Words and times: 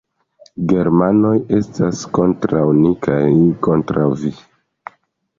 Germanoj 0.69 1.33
estas 1.57 1.99
kontraŭ 2.17 2.63
ni 2.77 2.93
kaj 3.07 3.19
kontraŭ 3.69 4.07
vi. 4.23 4.33